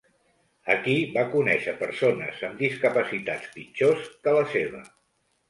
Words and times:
Aquí, 0.75 0.95
va 1.17 1.25
conèixer 1.35 1.75
persones 1.81 2.41
amb 2.49 2.65
discapacitats 2.65 3.53
pitjors 3.59 4.11
que 4.25 4.35
la 4.41 4.45
seva. 4.57 4.85